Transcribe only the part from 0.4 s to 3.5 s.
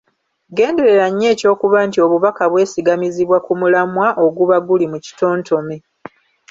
Genderera nnyo eky’okuba nti obubaka bwesigamizibwa